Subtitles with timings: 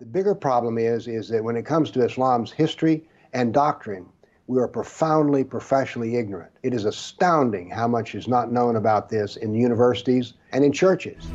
[0.00, 4.06] The bigger problem is, is that when it comes to Islam's history and doctrine,
[4.46, 6.50] we are profoundly professionally ignorant.
[6.62, 11.26] It is astounding how much is not known about this in universities and in churches.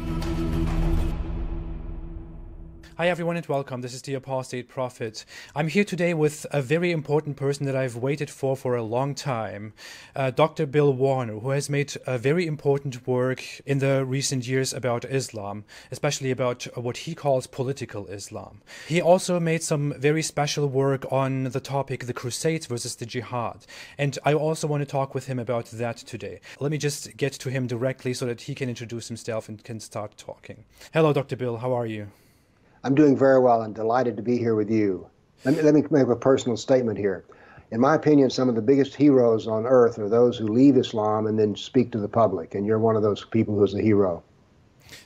[2.97, 3.81] Hi, everyone, and welcome.
[3.81, 5.25] This is the Apostate Prophet.
[5.53, 9.13] I'm here today with a very important person that I've waited for for a long
[9.15, 9.73] time,
[10.15, 10.65] uh, Dr.
[10.65, 15.65] Bill Warner, who has made a very important work in the recent years about Islam,
[15.91, 18.61] especially about what he calls political Islam.
[18.87, 23.65] He also made some very special work on the topic the Crusades versus the Jihad,
[23.97, 26.39] and I also want to talk with him about that today.
[26.61, 29.81] Let me just get to him directly so that he can introduce himself and can
[29.81, 30.63] start talking.
[30.93, 31.35] Hello, Dr.
[31.35, 31.57] Bill.
[31.57, 32.07] How are you?
[32.85, 35.09] I'm doing very well and delighted to be here with you.
[35.43, 37.25] Let me, let me make a personal statement here.
[37.71, 41.25] In my opinion, some of the biggest heroes on earth are those who leave Islam
[41.25, 44.21] and then speak to the public, and you're one of those people who's a hero.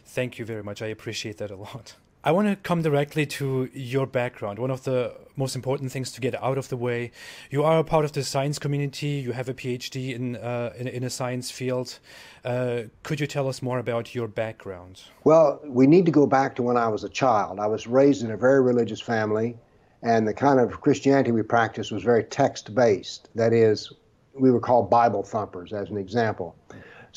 [0.06, 0.82] Thank you very much.
[0.82, 1.96] I appreciate that a lot.
[2.22, 4.60] I want to come directly to your background.
[4.60, 7.12] One of the most important things to get out of the way.
[7.50, 9.08] You are a part of the science community.
[9.08, 12.00] You have a PhD in uh, in, in, a science field.
[12.44, 15.04] Uh, could you tell us more about your background?
[15.24, 17.58] Well, we need to go back to when I was a child.
[17.58, 19.58] I was raised in a very religious family,
[20.04, 23.30] and the kind of Christianity we practiced was very text based.
[23.34, 23.94] That is,
[24.34, 26.58] we were called Bible thumpers, as an example.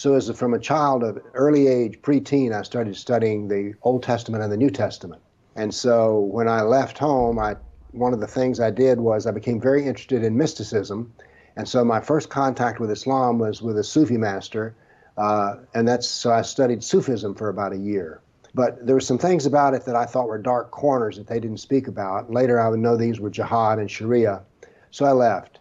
[0.02, 4.02] So, as a, from a child of early age, preteen, I started studying the Old
[4.02, 5.22] Testament and the New Testament.
[5.54, 7.54] And so, when I left home, I
[7.92, 11.14] one of the things I did was I became very interested in mysticism.
[11.54, 14.74] And so, my first contact with Islam was with a Sufi master,
[15.18, 18.20] uh, and that's so I studied Sufism for about a year.
[18.54, 21.38] But there were some things about it that I thought were dark corners that they
[21.38, 22.28] didn't speak about.
[22.28, 24.42] Later, I would know these were jihad and Sharia.
[24.90, 25.60] So I left.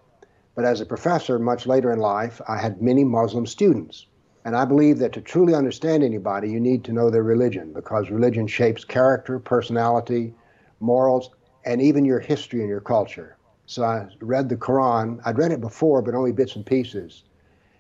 [0.56, 4.08] But as a professor, much later in life, I had many Muslim students.
[4.44, 8.10] And I believe that to truly understand anybody, you need to know their religion because
[8.10, 10.34] religion shapes character, personality,
[10.80, 11.30] morals,
[11.66, 13.38] and even your history and your culture.
[13.68, 15.22] So I read the Quran.
[15.26, 17.24] I'd read it before, but only bits and pieces.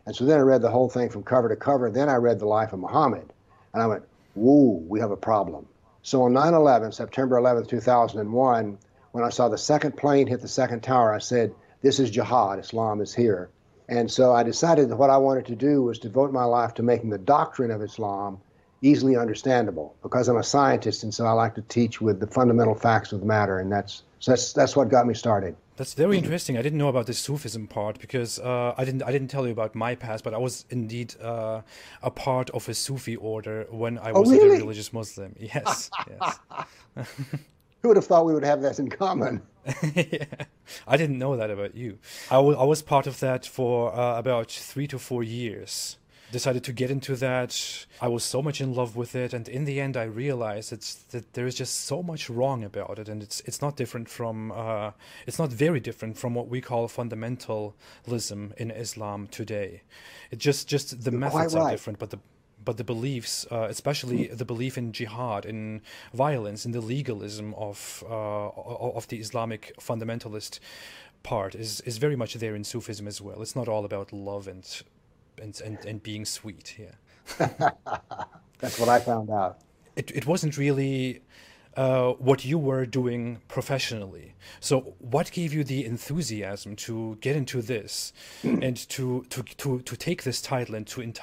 [0.06, 1.90] And so then I read the whole thing from cover to cover.
[1.90, 3.34] Then I read the life of Muhammad.
[3.74, 4.04] And I went,
[4.36, 5.68] whoa, we have a problem.
[6.04, 8.78] So on 9 11, September 11, 2001,
[9.12, 12.60] when I saw the second plane hit the second tower, I said, This is jihad.
[12.60, 13.50] Islam is here.
[13.92, 16.84] And so I decided that what I wanted to do was devote my life to
[16.84, 18.40] making the doctrine of Islam
[18.82, 22.74] easily understandable because I'm a scientist and so I like to teach with the fundamental
[22.74, 25.56] facts of the matter and that's so that's that's what got me started.
[25.76, 26.58] That's very interesting.
[26.58, 29.52] I didn't know about the Sufism part because uh, I didn't I didn't tell you
[29.52, 31.62] about my past, but I was indeed uh,
[32.02, 34.58] a part of a Sufi order when I oh, was oh, really?
[34.58, 35.36] a religious Muslim.
[35.40, 36.40] Yes, yes.
[37.82, 39.42] Who would have thought we would have that in common?
[39.96, 40.26] yeah.
[40.88, 41.98] I didn't know that about you.
[42.30, 45.98] I, w- I was part of that for uh, about three to four years.
[46.32, 47.86] Decided to get into that.
[48.00, 50.94] I was so much in love with it, and in the end, I realized it's
[51.12, 54.50] that there is just so much wrong about it, and it's it's not different from
[54.54, 54.92] uh,
[55.28, 59.82] it's not very different from what we call fundamentalism in Islam today.
[60.32, 61.64] It just just the methods right.
[61.64, 62.20] are different, but the
[62.64, 65.82] but the beliefs, uh, especially the belief in jihad, in
[66.14, 70.60] violence, in the legalism of uh, of the Islamic fundamentalist
[71.24, 73.42] part, is is very much there in Sufism as well.
[73.42, 74.84] It's not all about love and
[75.42, 76.76] and and, and being sweet.
[76.78, 76.96] Yeah,
[78.60, 79.60] that's what I found out.
[79.96, 81.22] It it wasn't really
[81.78, 84.36] uh, what you were doing professionally.
[84.60, 89.96] So, what gave you the enthusiasm to get into this and to, to, to, to
[89.96, 91.14] take this title and to,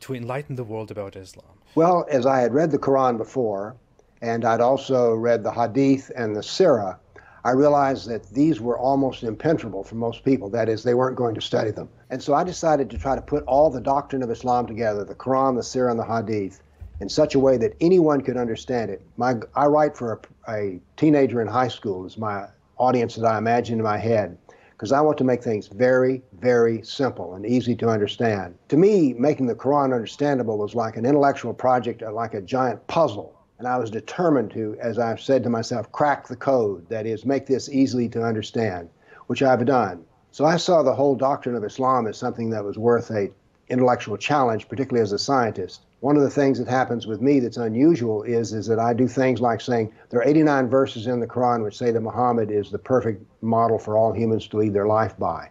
[0.00, 1.46] to enlighten the world about Islam?
[1.74, 3.76] Well, as I had read the Quran before,
[4.22, 6.98] and I'd also read the Hadith and the Sirah,
[7.44, 10.50] I realized that these were almost impenetrable for most people.
[10.50, 11.88] That is, they weren't going to study them.
[12.10, 15.14] And so I decided to try to put all the doctrine of Islam together the
[15.14, 16.60] Quran, the Sirah, and the Hadith
[17.00, 19.02] in such a way that anyone could understand it.
[19.16, 22.46] My, I write for a, a teenager in high school is my
[22.78, 24.36] audience that I imagine in my head
[24.72, 28.54] because I want to make things very, very simple and easy to understand.
[28.68, 32.86] To me, making the Quran understandable was like an intellectual project, uh, like a giant
[32.86, 33.34] puzzle.
[33.58, 36.86] And I was determined to, as I've said to myself, crack the code.
[36.90, 38.90] That is, make this easily to understand,
[39.28, 40.04] which I've done.
[40.30, 43.30] So I saw the whole doctrine of Islam as something that was worth a
[43.68, 47.56] intellectual challenge, particularly as a scientist one of the things that happens with me that's
[47.56, 51.26] unusual is is that I do things like saying there are 89 verses in the
[51.26, 54.86] Quran which say that Muhammad is the perfect model for all humans to lead their
[54.86, 55.48] life by,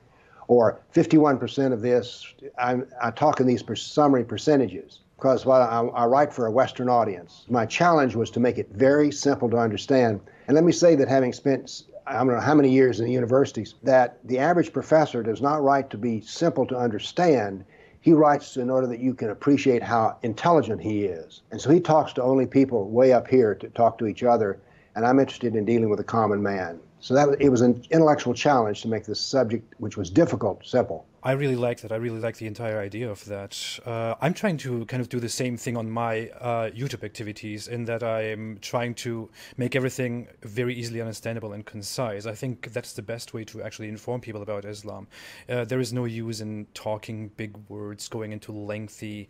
[0.48, 2.34] or 51% of this.
[2.58, 6.90] I, I talk in these summary percentages because while I, I write for a Western
[6.90, 10.20] audience, my challenge was to make it very simple to understand.
[10.48, 13.12] And let me say that having spent I don't know how many years in the
[13.12, 17.66] universities, that the average professor does not write to be simple to understand
[18.06, 21.42] he writes in order that you can appreciate how intelligent he is.
[21.50, 24.60] And so he talks to only people way up here to talk to each other.
[24.96, 26.80] and I'm interested in dealing with the common man.
[27.00, 31.08] So that it was an intellectual challenge to make this subject, which was difficult, simple.
[31.26, 31.92] I really like that.
[31.92, 33.80] I really like the entire idea of that.
[33.84, 37.68] Uh, I'm trying to kind of do the same thing on my uh, YouTube activities
[37.68, 42.28] in that I'm trying to make everything very easily understandable and concise.
[42.28, 45.08] I think that's the best way to actually inform people about Islam.
[45.50, 49.28] Uh, there is no use in talking big words, going into lengthy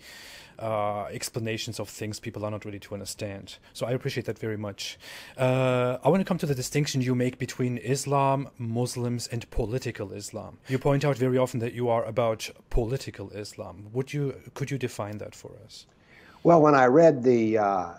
[0.60, 3.58] uh, explanations of things people are not ready to understand.
[3.74, 4.98] So I appreciate that very much.
[5.38, 10.12] Uh, I want to come to the distinction you make between Islam, Muslims, and political
[10.12, 10.58] Islam.
[10.68, 13.88] You point out very often that you are about political Islam.
[13.94, 15.86] Would you could you define that for us?
[16.44, 17.94] Well, when I read the uh,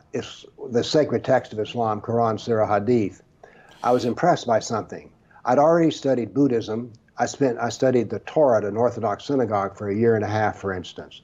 [0.71, 3.23] the sacred text of Islam, Quran, Sirah, Hadith,
[3.83, 5.11] I was impressed by something.
[5.45, 6.93] I'd already studied Buddhism.
[7.19, 10.29] I spent I studied the Torah at an Orthodox synagogue for a year and a
[10.29, 11.23] half, for instance.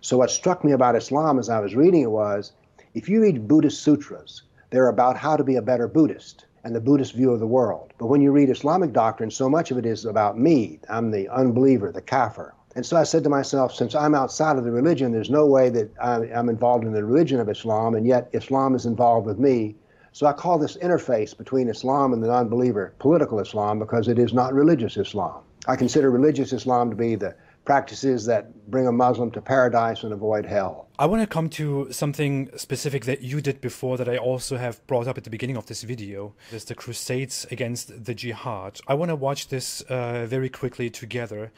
[0.00, 2.52] So what struck me about Islam as I was reading it was,
[2.94, 6.80] if you read Buddhist sutras, they're about how to be a better Buddhist and the
[6.80, 7.92] Buddhist view of the world.
[7.98, 10.78] But when you read Islamic doctrine, so much of it is about me.
[10.88, 12.54] I'm the unbeliever, the kafir.
[12.76, 15.70] And so I said to myself, since I'm outside of the religion, there's no way
[15.70, 19.74] that I'm involved in the religion of Islam, and yet Islam is involved with me.
[20.12, 24.32] So I call this interface between Islam and the non-believer political Islam because it is
[24.32, 25.42] not religious Islam.
[25.66, 27.34] I consider religious Islam to be the
[27.70, 30.88] practices that bring a Muslim to paradise and avoid hell.
[30.98, 34.84] I want to come to something specific that you did before that I also have
[34.88, 36.34] brought up at the beginning of this video.
[36.50, 38.80] It's the Crusades against the Jihad.
[38.88, 41.52] I want to watch this uh, very quickly together.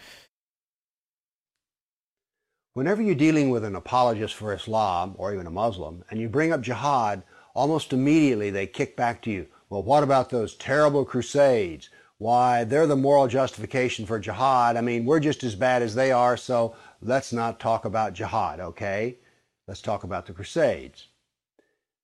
[2.75, 6.53] Whenever you're dealing with an apologist for Islam or even a Muslim and you bring
[6.53, 7.23] up jihad,
[7.55, 9.47] almost immediately they kick back to you.
[9.71, 11.89] Well, what about those terrible crusades?
[12.23, 14.77] Why they're the moral justification for jihad.
[14.77, 18.61] I mean, we're just as bad as they are, so let's not talk about jihad,
[18.61, 19.17] okay?
[19.67, 21.09] Let's talk about the Crusades.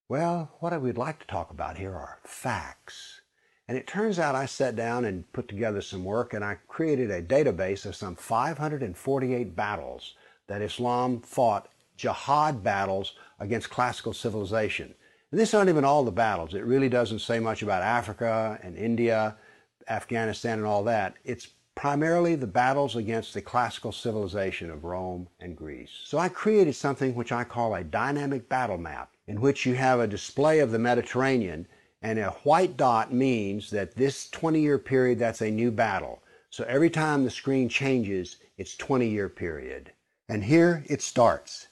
[0.08, 3.20] Well, what I would like to talk about here are facts.
[3.68, 7.12] And it turns out I sat down and put together some work and I created
[7.12, 10.14] a database of some 548 battles
[10.48, 14.94] that Islam fought, jihad battles against classical civilization.
[15.30, 16.54] And this aren't even all the battles.
[16.54, 19.36] It really doesn't say much about Africa and India
[19.88, 25.56] Afghanistan and all that, it's primarily the battles against the classical civilization of Rome and
[25.56, 25.90] Greece.
[26.04, 30.00] So I created something which I call a dynamic battle map, in which you have
[30.00, 31.68] a display of the Mediterranean,
[32.02, 36.22] and a white dot means that this 20 year period, that's a new battle.
[36.50, 39.92] So every time the screen changes, it's 20 year period.
[40.28, 41.68] And here it starts.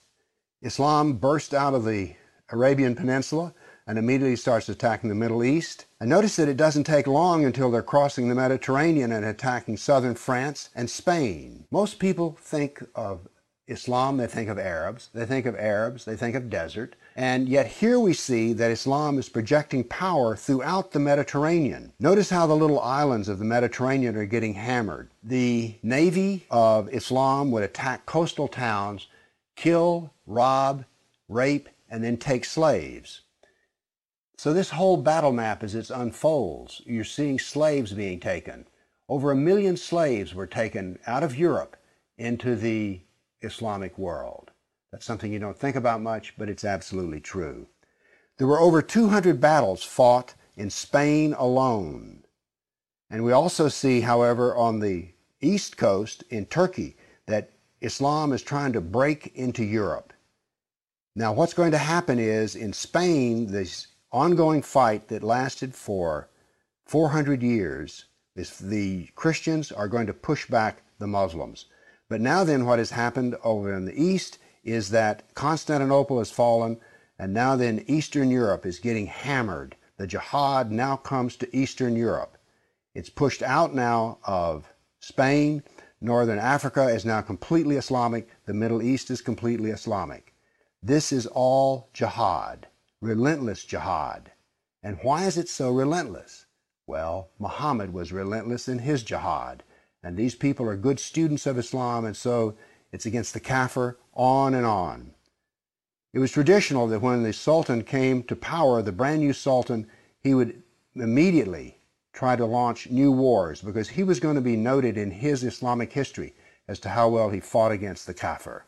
[0.63, 2.15] Islam burst out of the
[2.51, 3.53] Arabian Peninsula
[3.87, 5.87] and immediately starts attacking the Middle East.
[6.01, 10.15] And notice that it doesn't take long until they're crossing the Mediterranean and attacking southern
[10.15, 11.67] France and Spain.
[11.71, 13.29] Most people think of
[13.69, 17.67] Islam, they think of Arabs, they think of Arabs, they think of desert, and yet
[17.67, 21.93] here we see that Islam is projecting power throughout the Mediterranean.
[21.99, 25.11] Notice how the little islands of the Mediterranean are getting hammered.
[25.23, 29.09] The navy of Islam would attack coastal towns,
[29.57, 30.85] kill, rob,
[31.29, 33.23] rape, and then take slaves.
[34.39, 38.67] So this whole battle map as it unfolds, you're seeing slaves being taken.
[39.09, 41.77] Over a million slaves were taken out of Europe
[42.19, 43.01] into the
[43.41, 44.51] Islamic world.
[44.93, 47.67] That's something you don't think about much, but it's absolutely true.
[48.37, 52.25] There were over 200 battles fought in Spain alone.
[53.09, 58.73] And we also see, however, on the east coast in Turkey that Islam is trying
[58.75, 60.13] to break into Europe.
[61.15, 66.31] Now, what's going to happen is in Spain, this ongoing fight that lasted for
[66.87, 71.67] 400 years is the Christians are going to push back the Muslims.
[72.09, 76.79] But now then what has happened over in the east is that Constantinople has fallen
[77.19, 79.77] and now then Eastern Europe is getting hammered.
[79.99, 82.39] The jihad now comes to Eastern Europe.
[82.95, 84.67] It's pushed out now of
[84.99, 85.63] Spain.
[86.01, 88.31] Northern Africa is now completely Islamic.
[88.47, 90.33] The Middle East is completely Islamic.
[90.83, 92.67] This is all jihad
[93.01, 94.33] relentless jihad.
[94.83, 96.47] And why is it so relentless?
[96.87, 99.63] Well, Muhammad was relentless in his jihad.
[100.03, 102.57] And these people are good students of Islam, and so
[102.93, 105.13] it's against the kafir, on and on.
[106.15, 109.89] It was traditional that when the Sultan came to power, the brand new Sultan,
[110.23, 110.63] he would
[110.95, 111.79] immediately
[112.13, 115.93] try to launch new wars because he was going to be noted in his Islamic
[115.93, 116.35] history
[116.69, 118.65] as to how well he fought against the kafir.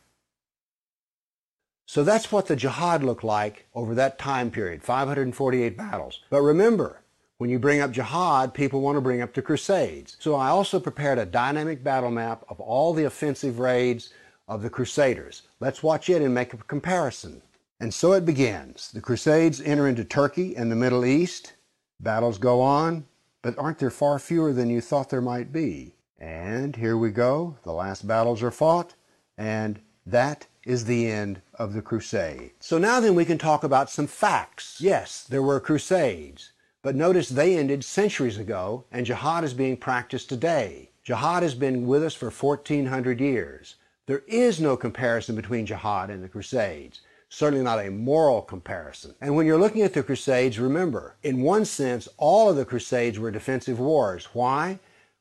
[1.89, 6.21] So that's what the jihad looked like over that time period 548 battles.
[6.29, 7.01] But remember,
[7.39, 10.19] when you bring up jihad, people want to bring up the Crusades.
[10.21, 14.13] So I also prepared a dynamic battle map of all the offensive raids
[14.49, 15.45] of the Crusaders.
[15.61, 17.41] Let's watch it and make a comparison.
[17.81, 18.93] And so it begins.
[18.93, 21.55] The Crusades enter into Turkey and the Middle East.
[22.01, 23.07] Battles go on,
[23.41, 25.95] but aren't there far fewer than you thought there might be?
[26.19, 27.57] And here we go.
[27.63, 28.95] The last battles are fought,
[29.39, 32.51] and that is the end of the crusade.
[32.61, 34.77] So now then we can talk about some facts.
[34.79, 40.29] Yes, there were crusades, but notice they ended centuries ago, and jihad is being practiced
[40.29, 40.91] today.
[41.03, 43.77] Jihad has been with us for 1400 years.
[44.05, 49.15] There is no comparison between jihad and the crusades certainly not a moral comparison.
[49.21, 53.19] And when you're looking at the Crusades, remember, in one sense, all of the Crusades
[53.19, 54.29] were defensive wars.
[54.33, 54.79] Why?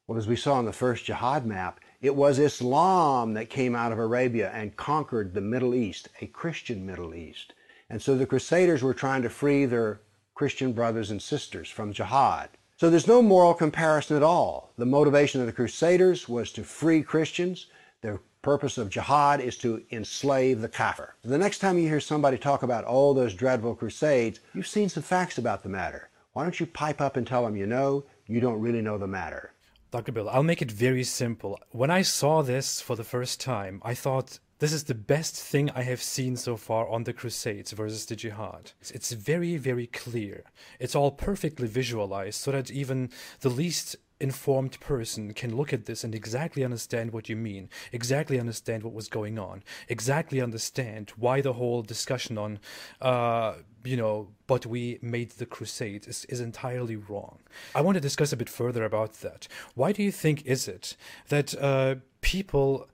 [0.07, 3.91] Well, as we saw in the first jihad map, it was Islam that came out
[3.91, 7.53] of Arabia and conquered the Middle East, a Christian Middle East.
[7.89, 9.99] And so the Crusaders were trying to free their
[10.33, 12.47] Christian brothers and sisters from jihad.
[12.77, 14.71] So there's no moral comparison at all.
[14.77, 17.65] The motivation of the Crusaders was to free Christians.
[17.99, 21.15] Their purpose of jihad is to enslave the kafir.
[21.25, 25.03] The next time you hear somebody talk about all those dreadful crusades, you've seen some
[25.03, 26.07] facts about the matter.
[26.31, 29.05] Why don't you pipe up and tell them you know you don't really know the
[29.05, 29.51] matter?
[29.89, 30.11] Dr.
[30.11, 31.59] Bill, I'll make it very simple.
[31.71, 35.69] When I saw this for the first time, I thought this is the best thing
[35.69, 38.71] I have seen so far on the Crusades versus the Jihad.
[38.89, 40.43] It's very, very clear.
[40.79, 46.03] It's all perfectly visualized so that even the least informed person can look at this
[46.03, 51.41] and exactly understand what you mean, exactly understand what was going on, exactly understand why
[51.41, 52.59] the whole discussion on,
[53.01, 57.39] uh, you know, but we made the crusade is, is entirely wrong.
[57.75, 59.47] I want to discuss a bit further about that.
[59.75, 60.95] Why do you think is it
[61.29, 62.87] that uh, people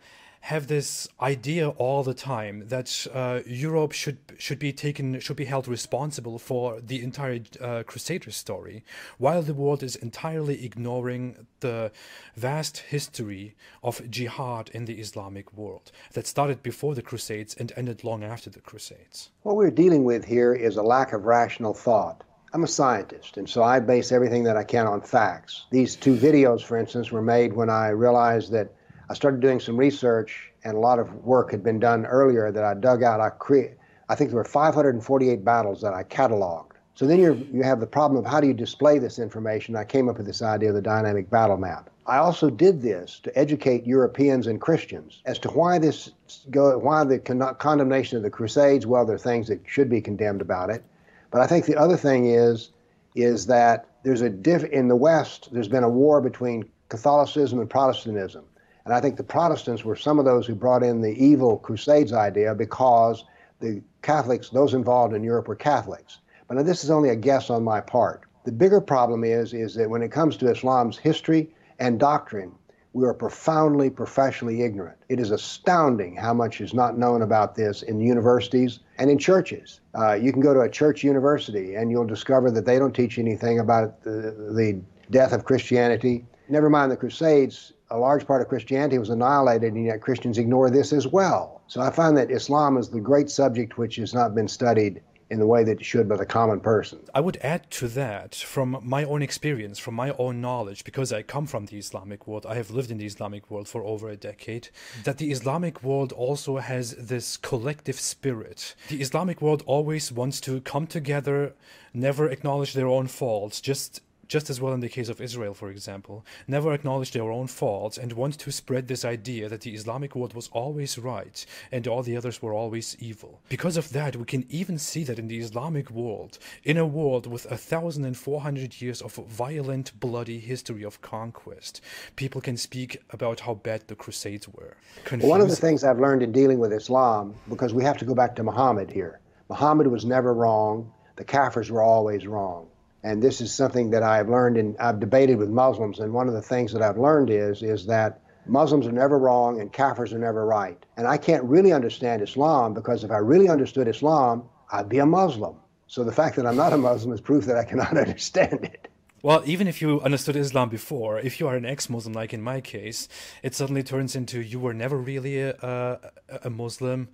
[0.48, 5.46] have this idea all the time that uh, Europe should should be taken should be
[5.46, 8.84] held responsible for the entire uh, Crusader story,
[9.18, 11.94] while the world is entirely ignoring the
[12.36, 18.04] vast history of jihad in the Islamic world that started before the Crusades and ended
[18.04, 19.30] long after the Crusades.
[19.44, 22.22] What we're dealing with here is a lack of rational thought.
[22.52, 25.68] I'm a scientist, and so I base everything that I can on facts.
[25.72, 28.74] These two videos, for instance, were made when I realized that
[29.10, 32.64] I started doing some research, and a lot of work had been done earlier that
[32.64, 33.20] I dug out.
[33.20, 33.72] I create,
[34.10, 36.74] I think there were 548 battles that I cataloged.
[36.96, 39.76] So then you you have the problem of how do you display this information?
[39.76, 41.90] I came up with this idea of the dynamic battle map.
[42.06, 46.12] I also did this to educate Europeans and Christians as to why this
[46.52, 48.86] go, why the con- condemnation of the Crusades.
[48.86, 50.84] Well, there are things that should be condemned about it,
[51.32, 52.70] but I think the other thing is
[53.16, 55.50] is that there's a diff in the West.
[55.52, 58.44] There's been a war between Catholicism and Protestantism.
[58.86, 62.12] And I think the Protestants were some of those who brought in the evil Crusades
[62.12, 63.24] idea because
[63.60, 66.20] the Catholics, those involved in Europe, were Catholics.
[66.48, 68.24] But now this is only a guess on my part.
[68.44, 71.50] The bigger problem is, is that when it comes to Islam's history
[71.80, 72.52] and doctrine,
[72.92, 74.98] we are profoundly professionally ignorant.
[75.10, 79.80] It is astounding how much is not known about this in universities and in churches.
[79.96, 83.18] Uh, you can go to a church university and you'll discover that they don't teach
[83.18, 86.26] anything about the, the death of Christianity.
[86.50, 90.72] Never mind the Crusades, a large part of Christianity was annihilated, and yet Christians ignore
[90.72, 91.62] this as well.
[91.68, 95.40] So I find that Islam is the great subject which has not been studied in
[95.40, 97.00] the way that it should by the common person.
[97.14, 101.22] I would add to that from my own experience, from my own knowledge, because I
[101.22, 104.18] come from the Islamic world, I have lived in the Islamic world for over a
[104.18, 104.70] decade,
[105.04, 108.76] that the Islamic world also has this collective spirit.
[108.90, 111.54] The Islamic world always wants to come together,
[111.94, 114.02] never acknowledge their own faults, just
[114.34, 118.00] just as well in the case of Israel, for example, never acknowledge their own faults
[118.00, 122.02] and want to spread this idea that the Islamic world was always right and all
[122.02, 123.42] the others were always evil.
[123.48, 127.28] Because of that, we can even see that in the Islamic world, in a world
[127.28, 131.82] with a thousand and four hundred years of violent, bloody history of conquest,
[132.16, 134.78] people can speak about how bad the Crusades were.
[135.20, 138.16] One of the things I've learned in dealing with Islam, because we have to go
[138.16, 140.92] back to Muhammad here, Muhammad was never wrong.
[141.18, 142.66] The Kafirs were always wrong
[143.04, 146.00] and this is something that I've learned and I've debated with Muslims.
[146.00, 149.60] And one of the things that I've learned is is that Muslims are never wrong
[149.60, 150.84] and Kafirs are never right.
[150.98, 155.06] And I can't really understand Islam because if I really understood Islam, I'd be a
[155.06, 155.56] Muslim.
[155.88, 158.88] So the fact that I'm not a Muslim is proof that I cannot understand it.
[159.22, 162.60] Well, even if you understood Islam before, if you are an ex-Muslim, like in my
[162.60, 163.08] case,
[163.42, 166.00] it suddenly turns into you were never really a, a,
[166.44, 167.08] a Muslim.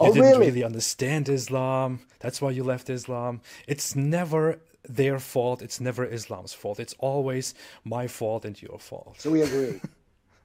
[0.00, 0.46] You oh, didn't really?
[0.46, 2.00] really understand Islam.
[2.20, 3.42] That's why you left Islam.
[3.68, 4.58] It's never
[4.96, 5.62] their fault.
[5.62, 6.80] It's never Islam's fault.
[6.80, 7.54] It's always
[7.84, 9.20] my fault and your fault.
[9.20, 9.80] So we agree.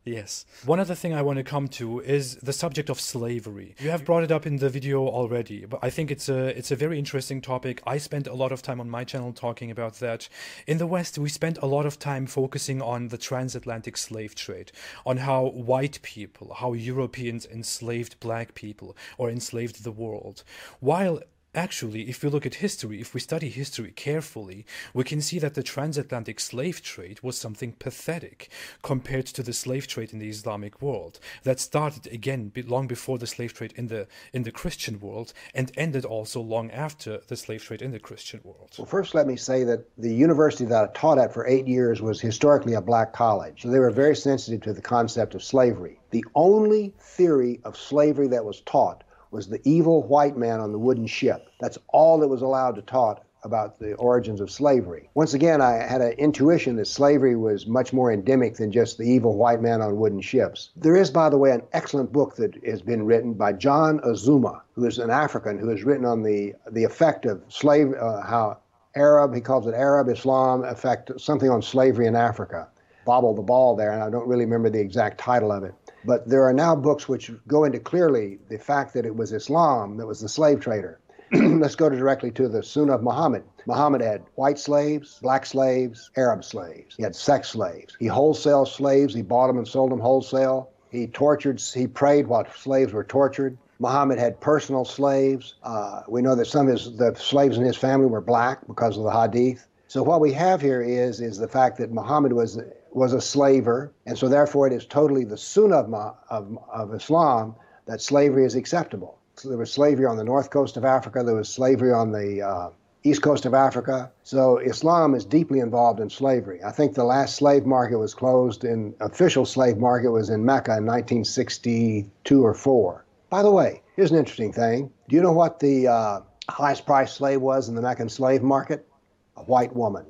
[0.05, 0.45] Yes.
[0.65, 3.75] One other thing I want to come to is the subject of slavery.
[3.79, 6.69] You have brought it up in the video already, but I think it's a it's
[6.69, 7.81] a very interesting topic.
[7.87, 10.29] I spent a lot of time on my channel talking about that.
[10.67, 14.71] In the West, we spent a lot of time focusing on the transatlantic slave trade,
[15.07, 20.43] on how white people, how Europeans enslaved black people or enslaved the world.
[20.81, 21.21] While
[21.55, 25.53] Actually, if we look at history, if we study history carefully, we can see that
[25.53, 28.49] the transatlantic slave trade was something pathetic
[28.83, 33.25] compared to the slave trade in the Islamic world that started again long before the
[33.25, 37.63] slave trade in the in the Christian world and ended also long after the slave
[37.63, 38.75] trade in the Christian world.
[38.77, 42.01] Well, first let me say that the university that I taught at for 8 years
[42.01, 43.61] was historically a black college.
[43.61, 46.01] So they were very sensitive to the concept of slavery.
[46.11, 50.79] The only theory of slavery that was taught was the evil white man on the
[50.79, 51.49] wooden ship.
[51.59, 55.07] That's all that was allowed to taught about the origins of slavery.
[55.13, 59.07] Once again, I had an intuition that slavery was much more endemic than just the
[59.07, 60.71] evil white man on wooden ships.
[60.75, 64.61] There is, by the way, an excellent book that has been written by John Azumah,
[64.73, 68.57] who is an African who has written on the, the effect of slave, uh, how
[68.95, 72.67] Arab, he calls it Arab Islam, effect something on slavery in Africa.
[73.05, 75.75] Bobble the ball there, and I don't really remember the exact title of it.
[76.05, 79.97] But there are now books which go into clearly the fact that it was Islam
[79.97, 80.99] that was the slave trader.
[81.31, 83.43] Let's go to directly to the Sunnah of Muhammad.
[83.65, 86.95] Muhammad had white slaves, black slaves, Arab slaves.
[86.95, 87.95] He had sex slaves.
[87.99, 89.13] He wholesale slaves.
[89.13, 90.69] He bought them and sold them wholesale.
[90.91, 93.57] He tortured, he prayed while slaves were tortured.
[93.79, 95.55] Muhammad had personal slaves.
[95.63, 98.97] Uh, we know that some of his, the slaves in his family were black because
[98.97, 99.67] of the hadith.
[99.87, 102.59] So what we have here is is the fact that Muhammad was
[102.95, 107.53] was a slaver, and so therefore it is totally the sunnah of, of, Islam
[107.87, 109.19] that slavery is acceptable.
[109.35, 112.41] So there was slavery on the north coast of Africa, there was slavery on the
[112.41, 112.69] uh,
[113.03, 114.09] east coast of Africa.
[114.23, 116.63] So Islam is deeply involved in slavery.
[116.63, 120.77] I think the last slave market was closed in official slave market was in Mecca
[120.77, 123.05] in 1962 or 4.
[123.29, 124.89] By the way, here's an interesting thing.
[125.09, 128.87] Do you know what the uh, highest priced slave was in the Meccan slave market?
[129.35, 130.05] A white woman.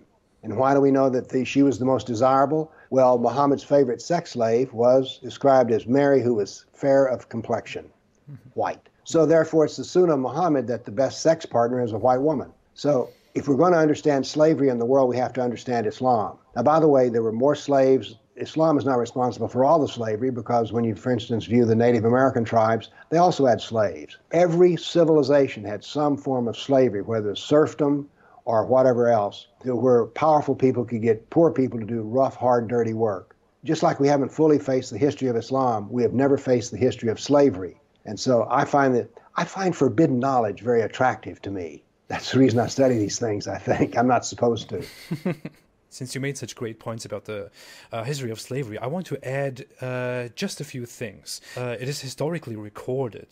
[0.46, 2.72] And why do we know that the, she was the most desirable?
[2.92, 7.90] Well, Muhammad's favorite sex slave was described as Mary, who was fair of complexion,
[8.54, 8.88] white.
[9.06, 12.22] So therefore, it's the Sunnah of Muhammad that the best sex partner is a white
[12.22, 12.54] woman.
[12.76, 16.38] So if we're going to understand slavery in the world, we have to understand Islam.
[16.56, 18.16] Now, by the way, there were more slaves.
[18.36, 21.76] Islam is not responsible for all the slavery because when you, for instance, view the
[21.76, 24.18] Native American tribes, they also had slaves.
[24.32, 28.10] Every civilization had some form of slavery, whether it's serfdom,
[28.46, 32.94] or whatever else, where powerful people could get poor people to do rough, hard, dirty
[32.94, 33.36] work.
[33.64, 36.78] Just like we haven't fully faced the history of Islam, we have never faced the
[36.78, 37.82] history of slavery.
[38.06, 41.84] And so I find that I find forbidden knowledge very attractive to me.
[42.08, 43.98] That's the reason I study these things, I think.
[43.98, 44.86] I'm not supposed to.
[45.96, 47.50] since you made such great points about the
[47.92, 51.40] uh, history of slavery, I want to add uh, just a few things.
[51.56, 53.32] Uh, it is historically recorded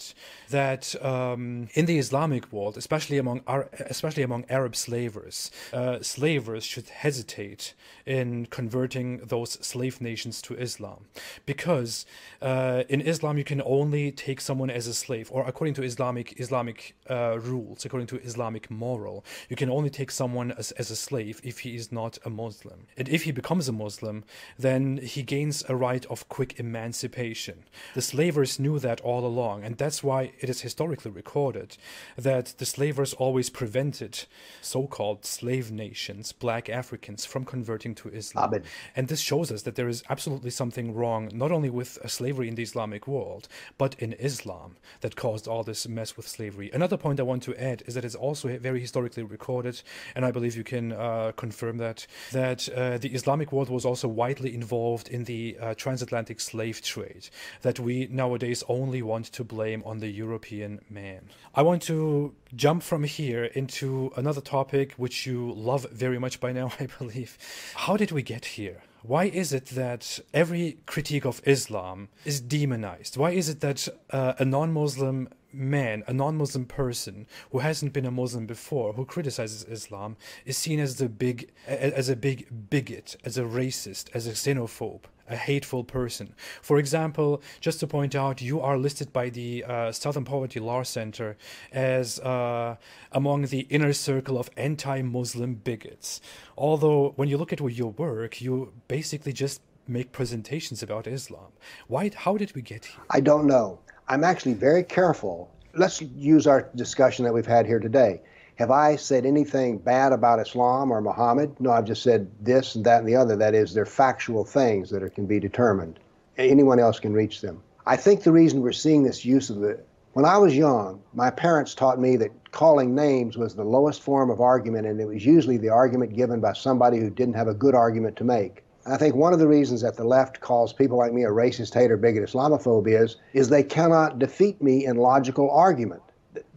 [0.49, 6.63] that um, in the Islamic world, especially among Ar- especially among Arab slavers, uh, slavers
[6.63, 7.73] should hesitate
[8.05, 10.99] in converting those slave nations to Islam,
[11.45, 12.05] because
[12.41, 16.39] uh, in Islam you can only take someone as a slave, or according to Islamic
[16.39, 20.95] Islamic uh, rules, according to Islamic moral, you can only take someone as, as a
[20.95, 22.52] slave if he is not a Muslim.
[22.53, 22.85] Muslim.
[22.97, 24.23] And if he becomes a Muslim,
[24.59, 27.63] then he gains a right of quick emancipation.
[27.95, 31.77] The slavers knew that all along, and that's why it is historically recorded
[32.15, 34.25] that the slavers always prevented
[34.61, 38.49] so called slave nations, black Africans, from converting to Islam.
[38.49, 38.63] Amen.
[38.95, 42.55] And this shows us that there is absolutely something wrong, not only with slavery in
[42.55, 44.69] the Islamic world, but in Islam
[45.01, 46.69] that caused all this mess with slavery.
[46.73, 49.81] Another point I want to add is that it's also very historically recorded,
[50.15, 51.99] and I believe you can uh, confirm that,
[52.31, 56.81] that that uh, the Islamic world was also widely involved in the uh, transatlantic slave
[56.81, 57.29] trade
[57.61, 61.21] that we nowadays only want to blame on the European man.
[61.55, 66.51] I want to jump from here into another topic which you love very much by
[66.51, 67.37] now, I believe.
[67.75, 68.81] How did we get here?
[69.03, 73.17] Why is it that every critique of Islam is demonized?
[73.17, 78.05] Why is it that uh, a non Muslim man, a non-Muslim person who hasn't been
[78.05, 83.15] a Muslim before, who criticizes Islam, is seen as the big, as a big bigot,
[83.23, 86.33] as a racist, as a xenophobe, a hateful person.
[86.61, 90.83] For example, just to point out, you are listed by the uh, Southern Poverty Law
[90.83, 91.37] Center
[91.71, 92.75] as uh,
[93.11, 96.21] among the inner circle of anti-Muslim bigots.
[96.57, 101.51] Although, when you look at your work, you basically just make presentations about Islam.
[101.87, 102.11] Why?
[102.13, 103.03] How did we get here?
[103.09, 103.79] I don't know.
[104.07, 105.49] I'm actually very careful.
[105.73, 108.21] Let's use our discussion that we've had here today.
[108.55, 111.59] Have I said anything bad about Islam or Muhammad?
[111.59, 113.35] No, I've just said this and that and the other.
[113.35, 115.99] That is, they're factual things that are, can be determined.
[116.37, 117.63] Anyone else can reach them.
[117.85, 119.79] I think the reason we're seeing this use of the
[120.13, 124.29] when I was young, my parents taught me that calling names was the lowest form
[124.29, 127.53] of argument, and it was usually the argument given by somebody who didn't have a
[127.55, 128.63] good argument to make.
[128.85, 131.73] I think one of the reasons that the left calls people like me a racist,
[131.73, 136.03] hater, bigot, Islamophobe is, is they cannot defeat me in logical argument.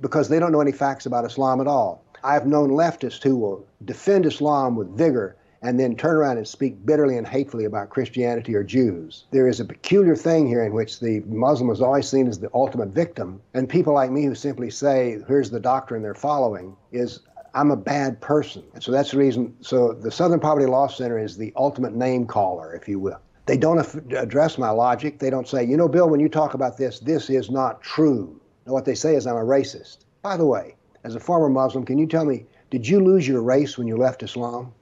[0.01, 2.05] Because they don't know any facts about Islam at all.
[2.25, 6.85] I've known leftists who will defend Islam with vigor and then turn around and speak
[6.85, 9.25] bitterly and hatefully about Christianity or Jews.
[9.31, 12.51] There is a peculiar thing here in which the Muslim is always seen as the
[12.55, 17.21] ultimate victim, and people like me who simply say, here's the doctrine they're following, is
[17.55, 18.63] I'm a bad person.
[18.75, 19.57] And so that's the reason.
[19.61, 23.21] So the Southern Poverty Law Center is the ultimate name caller, if you will.
[23.47, 23.79] They don't
[24.13, 25.21] address my logic.
[25.21, 28.41] They don't say, you know, Bill, when you talk about this, this is not true.
[28.67, 29.99] No, what they say is I'm a racist.
[30.23, 30.75] By the way,
[31.05, 33.97] as a former Muslim, can you tell me, did you lose your race when you
[33.97, 34.73] left Islam?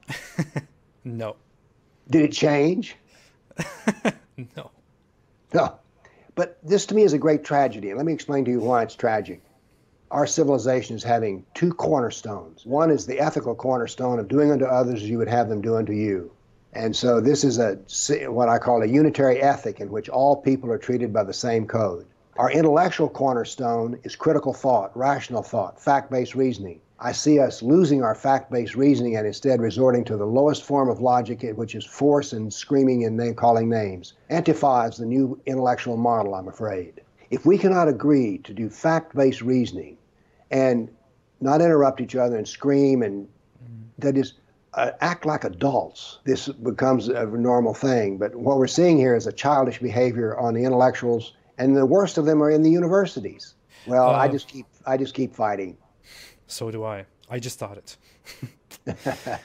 [1.04, 1.36] no.
[2.08, 2.96] Did it change?
[4.56, 4.70] no.
[5.52, 5.78] No.
[6.34, 7.90] But this to me is a great tragedy.
[7.90, 9.42] And let me explain to you why it's tragic.
[10.10, 12.64] Our civilization is having two cornerstones.
[12.64, 15.76] One is the ethical cornerstone of doing unto others as you would have them do
[15.76, 16.32] unto you.
[16.72, 17.76] And so this is a
[18.30, 21.66] what I call a unitary ethic in which all people are treated by the same
[21.66, 22.06] code.
[22.36, 26.80] Our intellectual cornerstone is critical thought, rational thought, fact-based reasoning.
[26.98, 31.00] I see us losing our fact-based reasoning and instead resorting to the lowest form of
[31.00, 34.14] logic, which is force and screaming and name calling names.
[34.30, 37.02] Antifa is the new intellectual model, I'm afraid.
[37.30, 39.96] If we cannot agree to do fact-based reasoning
[40.50, 40.88] and
[41.40, 43.28] not interrupt each other and scream and
[43.98, 44.32] that is
[44.72, 48.18] uh, act like adults, this becomes a normal thing.
[48.18, 52.18] But what we're seeing here is a childish behavior on the intellectuals, and the worst
[52.18, 53.54] of them are in the universities.
[53.86, 55.76] Well, uh, I just keep I just keep fighting.
[56.46, 57.06] So do I.
[57.30, 57.96] I just thought it.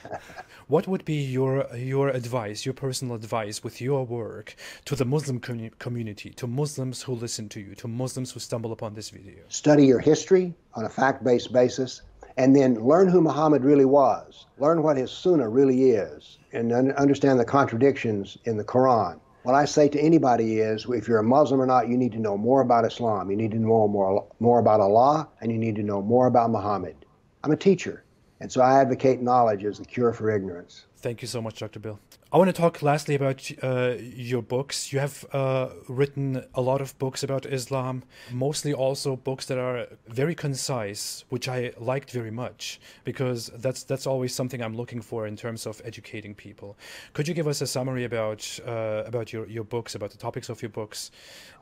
[0.68, 5.40] what would be your your advice, your personal advice with your work to the Muslim
[5.40, 9.44] com- community, to Muslims who listen to you, to Muslims who stumble upon this video?
[9.48, 12.02] Study your history on a fact-based basis
[12.38, 17.38] and then learn who Muhammad really was, learn what his sunnah really is, and understand
[17.38, 19.20] the contradictions in the Quran.
[19.44, 22.20] What I say to anybody is if you're a Muslim or not, you need to
[22.20, 23.32] know more about Islam.
[23.32, 26.52] You need to know more, more about Allah, and you need to know more about
[26.52, 26.96] Muhammad.
[27.44, 28.04] I'm a teacher,
[28.40, 30.86] and so I advocate knowledge as the cure for ignorance.
[31.02, 31.80] Thank you so much, Dr.
[31.80, 31.98] Bill.
[32.32, 34.92] I want to talk lastly about uh, your books.
[34.92, 39.88] You have uh, written a lot of books about Islam, mostly also books that are
[40.08, 45.26] very concise, which I liked very much because that's that's always something I'm looking for
[45.26, 46.78] in terms of educating people.
[47.14, 50.50] Could you give us a summary about uh, about your, your books, about the topics
[50.50, 51.12] of your books?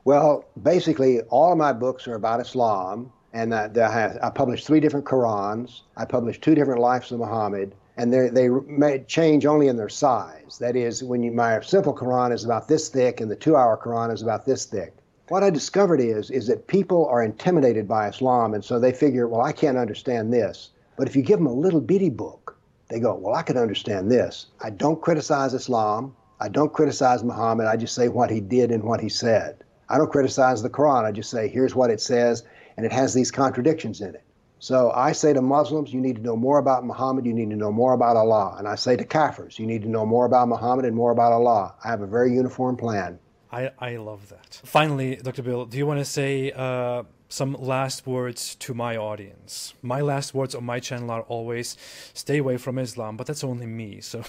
[0.04, 5.06] Well, basically, all of my books are about Islam, and I, I published three different
[5.06, 5.82] Qurans.
[5.96, 10.56] I published two different Lives of Muhammad and they may change only in their size.
[10.60, 14.14] That is, when you, my simple Quran is about this thick and the two-hour Quran
[14.14, 14.94] is about this thick.
[15.30, 19.26] What I discovered is is that people are intimidated by Islam, and so they figure,
[19.26, 20.70] well, I can't understand this.
[20.96, 22.56] But if you give them a little bitty book,
[22.88, 24.46] they go, well, I can understand this.
[24.62, 26.14] I don't criticize Islam.
[26.40, 27.66] I don't criticize Muhammad.
[27.66, 29.64] I just say what he did and what he said.
[29.88, 31.04] I don't criticize the Quran.
[31.04, 32.44] I just say, here's what it says,
[32.78, 34.22] and it has these contradictions in it.
[34.60, 37.56] So I say to Muslims, you need to know more about Muhammad, you need to
[37.56, 38.54] know more about Allah.
[38.56, 41.32] And I say to Kafirs, you need to know more about Muhammad and more about
[41.32, 41.74] Allah.
[41.84, 43.18] I have a very uniform plan.
[43.50, 44.60] I, I love that.
[44.64, 45.42] Finally, Dr.
[45.42, 49.74] Bill, do you want to say uh, some last words to my audience.
[49.82, 51.76] My last words on my channel are always
[52.14, 54.00] stay away from Islam, but that's only me.
[54.00, 54.22] So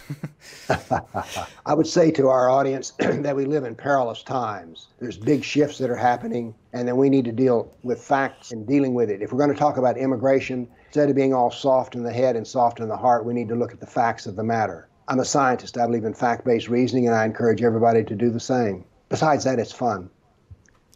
[1.65, 4.88] I would say to our audience that we live in perilous times.
[4.99, 8.67] There's big shifts that are happening, and then we need to deal with facts and
[8.67, 9.21] dealing with it.
[9.21, 12.35] If we're going to talk about immigration, instead of being all soft in the head
[12.35, 14.89] and soft in the heart, we need to look at the facts of the matter.
[15.07, 15.77] I'm a scientist.
[15.77, 18.83] I believe in fact based reasoning, and I encourage everybody to do the same.
[19.07, 20.09] Besides that, it's fun.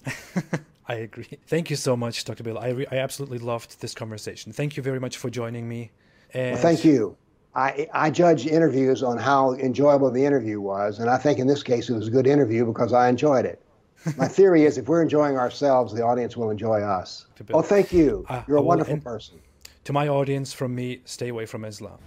[0.93, 1.27] I agree.
[1.47, 2.43] Thank you so much, Dr.
[2.43, 2.59] Bill.
[2.59, 4.53] I, re- I absolutely loved this conversation.
[4.53, 5.91] Thank you very much for joining me.
[6.33, 6.53] And...
[6.53, 7.17] Well, thank you.
[7.55, 11.61] I, I judge interviews on how enjoyable the interview was, and I think in this
[11.61, 13.61] case it was a good interview because I enjoyed it.
[14.17, 17.27] My theory is if we're enjoying ourselves, the audience will enjoy us.
[17.53, 18.25] Oh, thank you.
[18.27, 19.39] Uh, You're a wonderful person.
[19.85, 21.99] To my audience, from me, stay away from Islam.